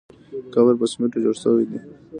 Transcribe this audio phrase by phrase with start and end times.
[0.53, 1.79] قبر په سمېټو جوړ شوی دی.